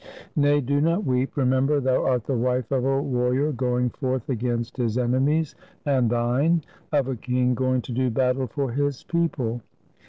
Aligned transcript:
Nay, 0.35 0.61
do 0.61 0.81
not 0.81 1.03
weep. 1.05 1.37
Remember, 1.37 1.79
thou 1.79 2.03
art 2.07 2.23
the 2.23 2.35
wife 2.35 2.71
of 2.71 2.83
a 2.83 3.01
warrior 3.03 3.51
going 3.51 3.91
forth 3.91 4.29
against 4.31 4.77
his 4.77 4.97
enemies 4.97 5.53
and 5.85 6.09
thine, 6.09 6.63
of 6.91 7.07
a 7.07 7.15
king 7.15 7.53
going 7.53 7.83
to 7.83 7.91
do 7.91 8.09
battle 8.09 8.47
for 8.47 8.71
his 8.71 9.03
people. 9.03 9.61